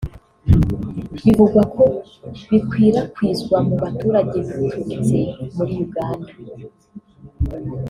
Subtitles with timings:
[1.23, 1.83] bivugwa ko
[2.49, 5.17] bikwirakwizwa mu baturage biturutse
[5.55, 6.31] muri Uganda